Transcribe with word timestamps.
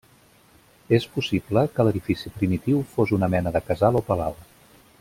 És 0.97 1.05
possible 1.17 1.63
que 1.75 1.85
l'edifici 1.87 2.31
primitiu 2.39 2.81
fos 2.95 3.13
una 3.19 3.31
mena 3.35 3.53
de 3.59 3.63
casal 3.69 4.01
o 4.01 4.03
palau. 4.09 4.39